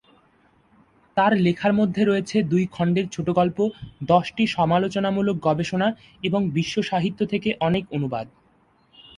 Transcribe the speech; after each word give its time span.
তার 1.17 1.31
লেখার 1.37 1.73
মধ্যে 1.73 2.01
রয়েছে 2.05 2.37
দুই 2.43 2.63
খণ্ডের 2.71 3.07
ছোটগল্প, 3.07 3.57
দশটি 4.03 4.43
সমালোচনামূলক 4.47 5.35
গবেষণা 5.39 5.87
এবং 6.23 6.41
বিশ্ব 6.49 6.75
সাহিত্য 6.81 7.19
থেকে 7.25 7.49
অনেক 7.59 7.83
অনুবাদ। 7.91 8.27